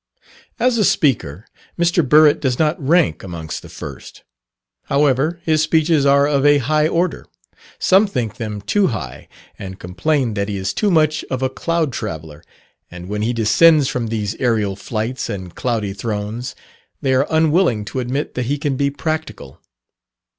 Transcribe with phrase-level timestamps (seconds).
[0.59, 1.45] As a speaker,
[1.77, 2.03] Mr.
[2.03, 4.23] Burritt does not rank amongst the first.
[4.85, 7.27] However, his speeches are of a high order,
[7.77, 9.27] some think them too high,
[9.59, 12.43] and complain that he is too much of a cloud traveller,
[12.89, 16.55] and when he descends from these aerial flights and cloudy thrones,
[17.03, 19.61] they are unwilling to admit that he can be practical.